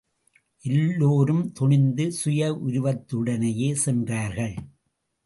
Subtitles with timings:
[0.63, 4.55] எல்லோரும் துணிந்து சுய உருவத்துடனேயே சென்றார்கள்.